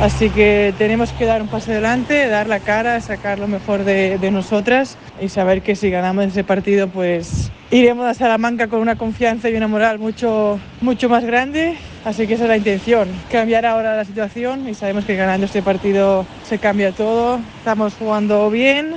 [0.01, 4.31] Así que tenemos que dar un paso adelante, dar la cara, sacar lo mejor de,
[4.31, 9.47] nosotras y saber que si ganamos ese partido, pues iremos a Salamanca con una confianza
[9.51, 11.77] y una moral mucho, mucho más grande.
[12.03, 15.61] Así que esa es la intención, cambiar ahora la situación y sabemos que ganando este
[15.61, 17.39] partido se cambia todo.
[17.59, 18.95] Estamos jugando bien,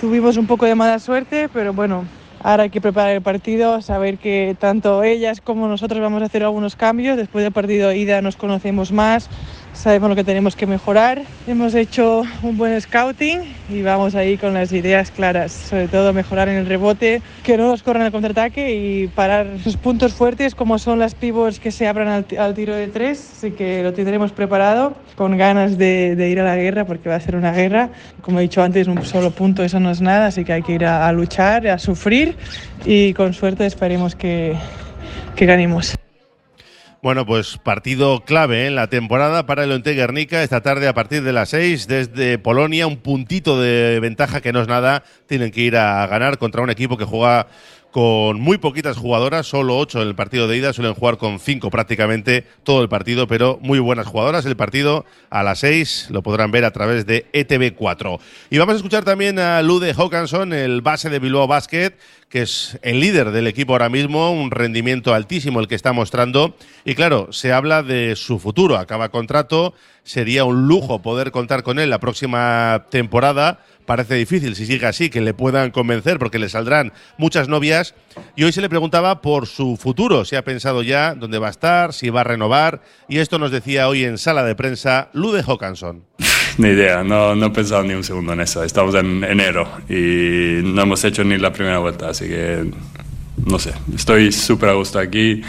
[0.00, 2.06] tuvimos un poco de mala suerte, pero bueno,
[2.42, 6.42] Ahora hay que preparar el partido, saber que tanto ellas como nosotros vamos a hacer
[6.42, 7.18] algunos cambios.
[7.18, 9.28] Después del partido ida nos conocemos más,
[9.72, 11.22] sabemos lo que tenemos que mejorar.
[11.46, 16.48] Hemos hecho un buen scouting y vamos ahí con las ideas claras, sobre todo mejorar
[16.48, 20.78] en el rebote, que no nos corran el contraataque y parar sus puntos fuertes como
[20.78, 23.30] son las pivots que se abran al, al tiro de tres.
[23.36, 27.16] Así que lo tendremos preparado con ganas de, de, ir a la guerra porque va
[27.16, 27.90] a ser una guerra.
[28.22, 30.72] Como he dicho antes, un solo punto eso no es nada, así que hay que
[30.72, 32.36] ir a, a luchar, a sufrir
[32.84, 34.54] y con suerte esperemos que,
[35.36, 35.94] que ganemos.
[37.02, 41.22] Bueno, pues partido clave en la temporada para el Onte Guernica esta tarde a partir
[41.22, 45.62] de las 6 desde Polonia, un puntito de ventaja que no es nada, tienen que
[45.62, 47.46] ir a ganar contra un equipo que juega
[47.90, 51.70] con muy poquitas jugadoras, solo ocho en el partido de ida, suelen jugar con cinco
[51.70, 54.46] prácticamente todo el partido, pero muy buenas jugadoras.
[54.46, 58.20] El partido a las seis lo podrán ver a través de E ETV4.
[58.50, 61.92] Y vamos a escuchar también a Lude Hawkinson, el base de Bilbao Basket,
[62.28, 66.54] que es el líder del equipo ahora mismo, un rendimiento altísimo el que está mostrando.
[66.84, 69.74] Y claro, se habla de su futuro, acaba contrato,
[70.04, 73.64] sería un lujo poder contar con él la próxima temporada.
[73.90, 77.96] Parece difícil, si sigue así, que le puedan convencer porque le saldrán muchas novias.
[78.36, 81.50] Y hoy se le preguntaba por su futuro, si ha pensado ya dónde va a
[81.50, 82.82] estar, si va a renovar.
[83.08, 86.04] Y esto nos decía hoy en sala de prensa Lude Hawkinson.
[86.58, 88.62] Ni idea, no, no he pensado ni un segundo en eso.
[88.62, 92.70] Estamos en enero y no hemos hecho ni la primera vuelta, así que
[93.44, 95.42] no sé, estoy súper a gusto aquí.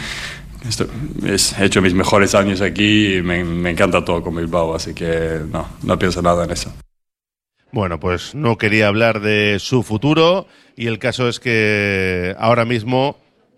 [0.68, 0.88] Estoy,
[1.24, 5.42] he hecho mis mejores años aquí y me, me encanta todo con Bilbao, así que
[5.48, 6.72] no, no pienso nada en eso.
[7.72, 13.16] Bueno, pues no quería hablar de su futuro y el caso es que ahora mismo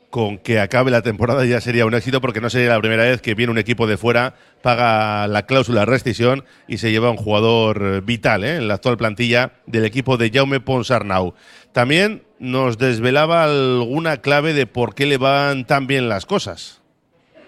[0.09, 3.21] con que acabe la temporada ya sería un éxito porque no sería la primera vez
[3.21, 8.03] que viene un equipo de fuera, paga la cláusula rescisión y se lleva un jugador
[8.05, 8.59] vital ¿eh?
[8.59, 11.35] en la actual plantilla del equipo de Jaume Ponsarnau.
[11.73, 16.84] También nos desvelaba alguna clave de por qué le van tan bien las cosas.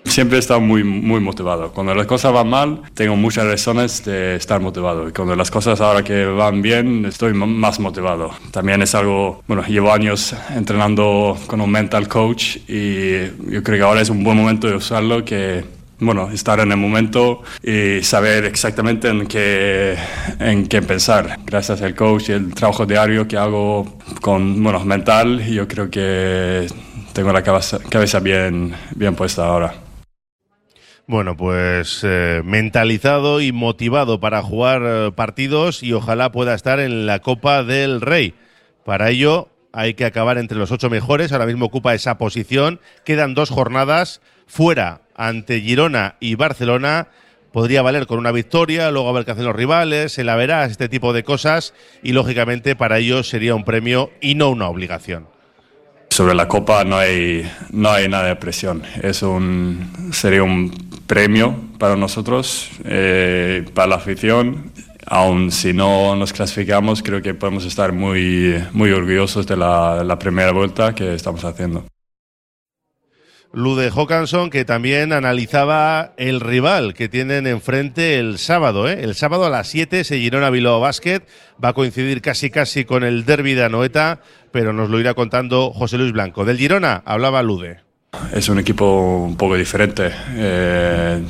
[0.06, 1.72] Siempre he estado muy, muy motivado.
[1.72, 5.08] Cuando las cosas van mal, tengo muchas razones de estar motivado.
[5.08, 8.30] Y cuando las cosas ahora que van bien, estoy más motivado.
[8.50, 13.82] También es algo, bueno, llevo años entrenando con un mental coach y yo creo que
[13.82, 18.44] ahora es un buen momento de usarlo que bueno, estar en el momento y saber
[18.44, 19.96] exactamente en qué,
[20.38, 21.38] en qué pensar.
[21.44, 26.66] Gracias al coach y el trabajo diario que hago con, bueno, mental, yo creo que
[27.12, 29.85] tengo la cabeza, cabeza bien, bien puesta ahora.
[31.08, 37.06] Bueno, pues eh, mentalizado y motivado para jugar eh, partidos y ojalá pueda estar en
[37.06, 38.34] la Copa del Rey.
[38.84, 41.30] Para ello hay que acabar entre los ocho mejores.
[41.30, 42.80] Ahora mismo ocupa esa posición.
[43.04, 47.06] Quedan dos jornadas fuera ante Girona y Barcelona.
[47.52, 50.64] Podría valer con una victoria, luego a ver qué hacen los rivales, se la verá,
[50.64, 51.72] este tipo de cosas.
[52.02, 55.28] Y lógicamente para ellos sería un premio y no una obligación.
[56.10, 58.82] Sobre la Copa no hay, no hay nada de presión.
[59.02, 60.72] Es un, sería un
[61.06, 64.72] premio para nosotros, eh, para la afición.
[65.06, 70.50] Aun si no nos clasificamos, creo que podemos estar muy, muy orgullosos de la, primera
[70.50, 71.84] vuelta que estamos haciendo.
[73.52, 78.88] Lude Hawkinson, que también analizaba el rival que tienen enfrente el sábado.
[78.88, 78.98] ¿eh?
[79.02, 81.22] El sábado a las 7 se Girona Bilbao Basket.
[81.64, 85.70] Va a coincidir casi casi con el derby de Anoeta, pero nos lo irá contando
[85.72, 86.44] José Luis Blanco.
[86.44, 87.85] Del Girona hablaba Lude.
[88.32, 90.10] Es un equipo un poco diferente.
[90.34, 91.22] Eh,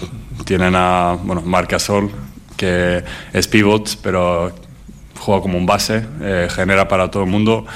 [0.45, 2.11] tienen a bueno, Marcasol,
[2.57, 4.53] que es pivot, pero
[5.19, 7.67] juega como un base, eh, genera para todo el mundo.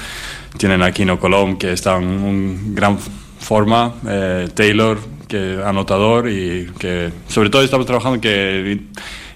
[0.57, 4.99] Tienen a Kino Colom, que está en un gran forma, eh, Taylor,
[5.29, 8.81] que anotador y que sobre todo estamos trabajando que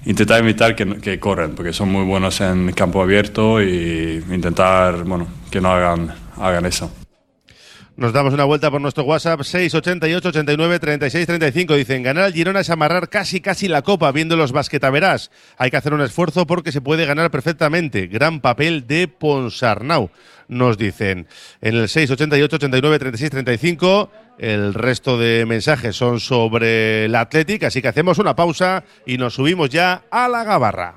[0.06, 5.26] intentar evitar que, que, corren, porque son muy buenos en campo abierto y intentar, bueno,
[5.50, 6.90] que no hagan, hagan eso.
[7.96, 11.74] Nos damos una vuelta por nuestro WhatsApp 688 89 36 35.
[11.74, 15.30] Dicen, ganar al Girona es amarrar casi casi la copa viendo los basquetaverás.
[15.58, 18.08] Hay que hacer un esfuerzo porque se puede ganar perfectamente.
[18.08, 20.10] Gran papel de Ponsarnau.
[20.48, 21.28] Nos dicen
[21.60, 24.10] en el 688 89 36 35.
[24.38, 29.34] El resto de mensajes son sobre el Athletic, así que hacemos una pausa y nos
[29.34, 30.96] subimos ya a la gabarra.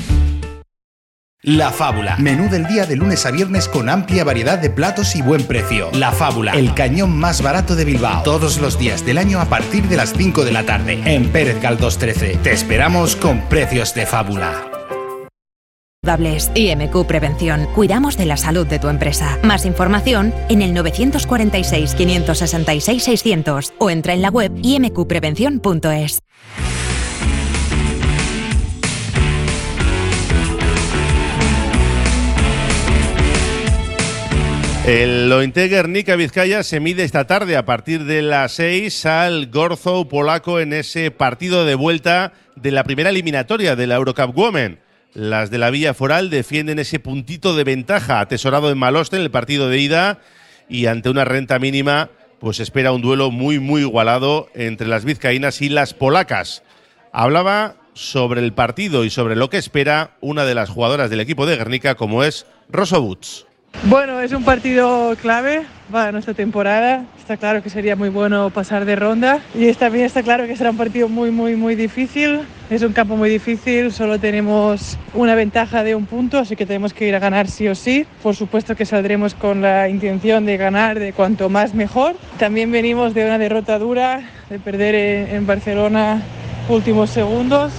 [1.43, 2.17] La Fábula.
[2.17, 5.89] Menú del día de lunes a viernes con amplia variedad de platos y buen precio.
[5.91, 6.51] La Fábula.
[6.51, 8.21] El cañón más barato de Bilbao.
[8.21, 11.01] Todos los días del año a partir de las 5 de la tarde.
[11.03, 12.37] En Pérez Galdós 13.
[12.43, 14.53] Te esperamos con precios de fábula.
[16.53, 17.67] IMQ Prevención.
[17.73, 19.39] Cuidamos de la salud de tu empresa.
[19.41, 26.21] Más información en el 946 566 600 o entra en la web imqprevención.es.
[34.85, 40.09] El Ointe Guernica Vizcaya se mide esta tarde a partir de las 6 al Gorzo
[40.09, 44.79] polaco en ese partido de vuelta de la primera eliminatoria de la Eurocup Women.
[45.13, 49.29] Las de la Villa Foral defienden ese puntito de ventaja atesorado en Maloste en el
[49.29, 50.19] partido de ida
[50.67, 52.09] y ante una renta mínima
[52.39, 56.63] pues espera un duelo muy muy igualado entre las vizcaínas y las polacas.
[57.11, 61.45] Hablaba sobre el partido y sobre lo que espera una de las jugadoras del equipo
[61.45, 63.50] de Guernica como es Rosso.
[63.83, 67.03] Bueno, es un partido clave para nuestra temporada.
[67.17, 70.69] Está claro que sería muy bueno pasar de ronda y también está claro que será
[70.69, 72.41] un partido muy, muy, muy difícil.
[72.69, 76.93] Es un campo muy difícil, solo tenemos una ventaja de un punto, así que tenemos
[76.93, 78.05] que ir a ganar sí o sí.
[78.21, 82.15] Por supuesto que saldremos con la intención de ganar de cuanto más mejor.
[82.37, 86.21] También venimos de una derrota dura de perder en, Barcelona
[86.69, 87.73] últimos segundos.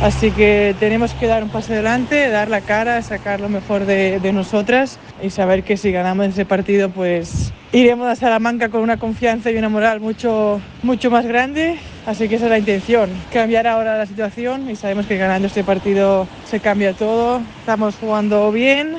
[0.00, 4.20] Así que tenemos que dar un paso adelante, dar la cara, sacar lo mejor de,
[4.20, 8.96] de nosotras y saber que si ganamos ese partido, pues iremos a Salamanca con una
[8.96, 11.78] confianza y una moral mucho, mucho más grande.
[12.06, 15.64] Así que esa es la intención, cambiar ahora la situación y sabemos que ganando este
[15.64, 17.42] partido se cambia todo.
[17.60, 18.94] Estamos jugando bien,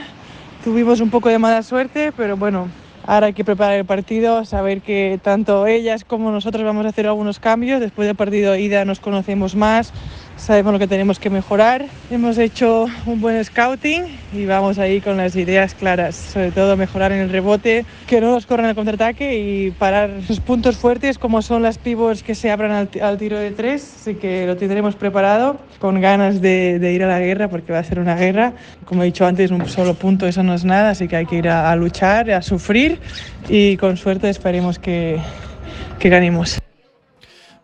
[0.64, 2.68] tuvimos un poco de mala suerte, pero bueno,
[3.08, 7.08] ahora hay que preparar el partido, saber que tanto ellas como nosotros vamos a hacer
[7.08, 7.80] algunos cambios.
[7.80, 9.92] Después del partido ida nos conocemos más,
[10.40, 11.86] sabemos lo que tenemos que mejorar.
[12.10, 17.12] Hemos hecho un buen scouting y vamos ahí con las ideas claras, sobre todo mejorar
[17.12, 21.42] en el rebote, que no nos corran el contraataque y parar sus puntos fuertes como
[21.42, 24.96] son las pivots que se abran al, al tiro de tres, así que lo tendremos
[24.96, 28.54] preparado con ganas de, de, ir a la guerra porque va a ser una guerra.
[28.86, 31.38] Como he dicho antes, un solo punto eso no es nada, así que hay que
[31.38, 33.00] ir a, a luchar, a sufrir
[33.48, 35.20] y con suerte esperemos que,
[36.00, 36.60] que ganemos.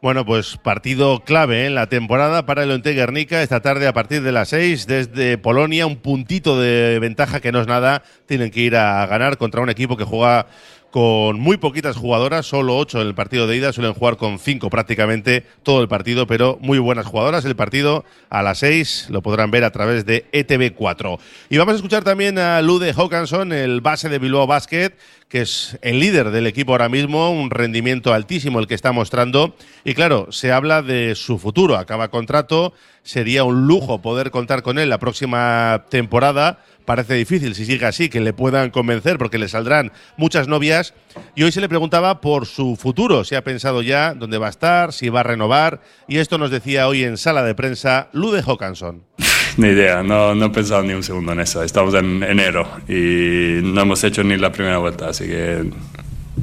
[0.02, 4.22] Bueno, pues partido clave en la temporada para el Onte Guernica esta tarde a partir
[4.22, 8.60] de las 6 desde Polonia, un puntito de ventaja que no es nada, tienen que
[8.60, 10.48] ir a ganar contra un equipo que juega
[10.96, 14.70] con muy poquitas jugadoras, solo ocho en el partido de ida, suelen jugar con cinco
[14.70, 17.44] prácticamente todo el partido, pero muy buenas jugadoras.
[17.44, 21.20] El partido a las seis lo podrán ver a través de ETV4.
[21.50, 24.94] Y vamos a escuchar también a Lude Hawkinson, el base de Bilbao Basket,
[25.28, 29.54] que es el líder del equipo ahora mismo, un rendimiento altísimo el que está mostrando.
[29.84, 32.74] Y claro, se habla de su futuro, acaba contrato,
[33.04, 38.10] sería un lujo poder contar con él la próxima temporada parece difícil si sigue así
[38.10, 40.94] que le puedan convencer porque le saldrán muchas novias.
[41.36, 44.50] Y hoy se le preguntaba por su futuro, si ha pensado ya dónde va a
[44.50, 45.82] estar, si va a renovar.
[46.08, 49.04] Y esto nos decía hoy en sala de prensa Lude Hawkinson.
[49.58, 51.64] Ni idea, no, no he pensado ni un segundo en eso.
[51.64, 55.72] Estamos en enero y no hemos hecho ni la primera vuelta, así que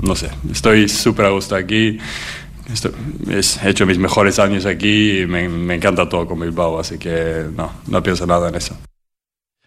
[0.01, 1.99] no sé, estoy súper a gusto aquí.
[2.73, 2.93] Estoy,
[3.29, 7.45] he hecho mis mejores años aquí y me, me encanta todo con Bilbao, así que
[7.55, 8.79] no, no pienso nada en eso.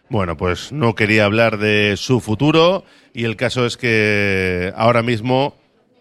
[0.09, 2.83] Bueno, pues no quería hablar de su futuro
[3.13, 5.55] y el caso es que ahora mismo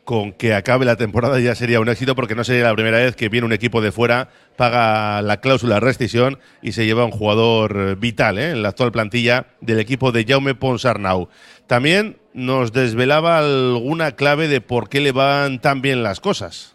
[0.04, 3.16] con que acabe la temporada ya sería un éxito porque no sería la primera vez
[3.16, 7.10] que viene un equipo de fuera, paga la cláusula de rescisión y se lleva un
[7.10, 8.50] jugador vital ¿eh?
[8.50, 11.28] en la actual plantilla del equipo de Jaume Ponsarnau.
[11.66, 16.73] También nos desvelaba alguna clave de por qué le van tan bien las cosas.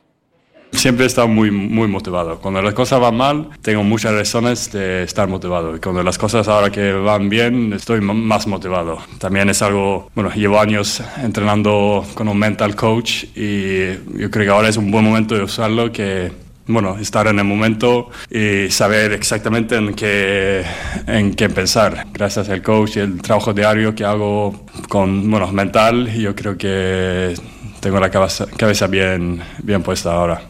[0.72, 2.40] Siempre he estado muy, muy motivado.
[2.40, 5.76] Cuando las cosas van mal, tengo muchas razones de estar motivado.
[5.76, 9.00] Y cuando las cosas ahora que van bien, estoy más motivado.
[9.18, 14.50] También es algo, bueno, llevo años entrenando con un mental coach y yo creo que
[14.50, 16.32] ahora es un buen momento de usarlo que
[16.70, 20.64] bueno, estar en el momento y saber exactamente en qué,
[21.08, 22.06] en qué pensar.
[22.14, 27.34] Gracias al coach y el trabajo diario que hago con, bueno, mental, yo creo que
[27.80, 30.49] tengo la cabeza, cabeza bien, bien puesta ahora.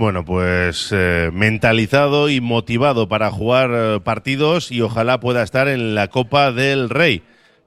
[0.00, 5.94] Bueno, pues eh, mentalizado y motivado para jugar eh, partidos y ojalá pueda estar en
[5.94, 7.22] la Copa del Rey.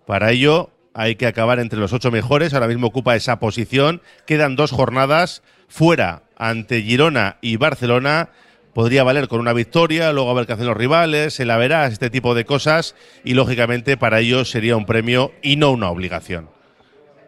[0.07, 2.55] Para ello hay que acabar entre los ocho mejores.
[2.55, 4.01] Ahora mismo ocupa esa posición.
[4.25, 8.29] Quedan dos jornadas fuera ante Girona y Barcelona.
[8.73, 11.85] Podría valer con una victoria, luego a ver qué hacen los rivales, se la verá,
[11.85, 12.95] este tipo de cosas.
[13.23, 16.49] Y lógicamente para ello sería un premio y no una obligación.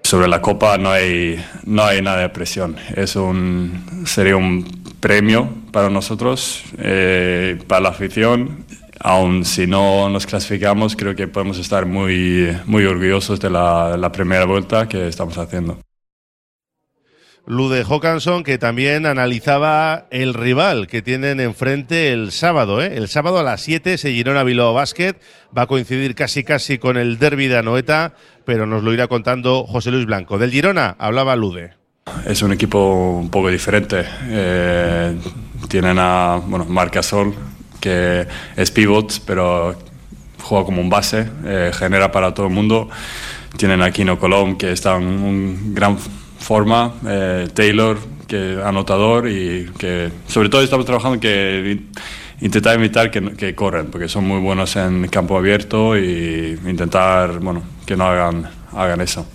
[0.01, 2.75] Sobre la Copa no hay, no hay nada de presión.
[2.95, 8.65] Es un, sería un premio para nosotros, eh, para la afición.
[8.99, 14.45] Aun si no nos clasificamos, creo que podemos estar muy, muy orgullosos de la, primera
[14.45, 15.77] vuelta que estamos haciendo.
[17.45, 22.81] Lude Hawkinson, que también analizaba el rival que tienen enfrente el sábado.
[22.81, 22.97] ¿eh?
[22.97, 25.13] El sábado a las 7 se Girona Bilbao Basket.
[25.55, 29.67] Va a coincidir casi casi con el derby de Anoeta, pero nos lo irá contando
[29.67, 30.39] José Luis Blanco.
[30.39, 31.84] Del Girona hablaba Lude.
[32.25, 34.03] Es un equipo un poco diferente.
[34.29, 35.15] Eh,
[35.67, 37.33] tienen a bueno, Marcasol,
[37.79, 39.75] que es pivot, pero
[40.41, 42.89] juega como un base, eh, genera para todo el mundo.
[43.57, 47.97] Tienen a Kino Colom, que está en un gran forma, eh, Taylor,
[48.27, 51.79] que anotador y que sobre todo estamos trabajando que
[52.41, 57.63] intentar evitar que, que, corren, porque son muy buenos en campo abierto y intentar, bueno,
[57.85, 59.25] que no hagan, hagan eso.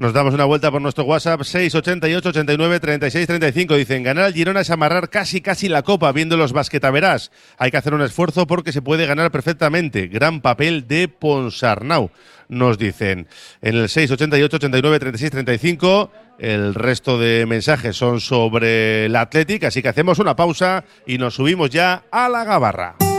[0.00, 3.74] Nos damos una vuelta por nuestro WhatsApp 688 89 36 35.
[3.74, 7.30] Dicen, ganar al Girona es amarrar casi casi la copa viendo los basquetaverás.
[7.58, 10.06] Hay que hacer un esfuerzo porque se puede ganar perfectamente.
[10.06, 12.10] Gran papel de Ponsarnau,
[12.48, 13.28] nos dicen.
[13.60, 19.82] En el 688 89 36 35 el resto de mensajes son sobre el Athletic, así
[19.82, 23.09] que hacemos una pausa y nos subimos ya a la gabarra.